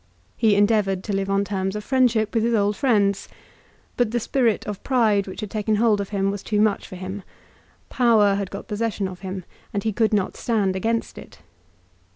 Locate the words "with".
2.33-2.43